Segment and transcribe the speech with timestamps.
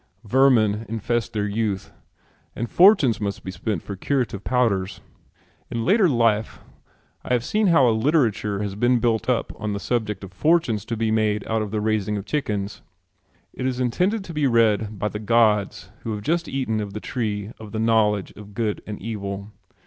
[0.23, 1.91] Vermin infest their youth,
[2.55, 4.99] and fortunes must be spent for curative powders.
[5.69, 6.57] In later life
[7.23, 10.85] I have seen how a literature has been built up on the subject of fortunes
[10.85, 12.81] to be made out of the raising of chickens.
[13.53, 16.99] It is intended to be read by the gods who have just eaten of the
[16.99, 19.51] tree of the knowledge of good and evil.